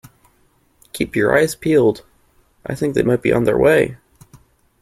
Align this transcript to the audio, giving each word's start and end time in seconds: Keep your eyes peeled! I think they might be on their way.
Keep 0.93 1.15
your 1.15 1.37
eyes 1.37 1.53
peeled! 1.53 2.03
I 2.65 2.73
think 2.73 2.95
they 2.95 3.03
might 3.03 3.21
be 3.21 3.31
on 3.31 3.43
their 3.43 3.55
way. 3.59 3.97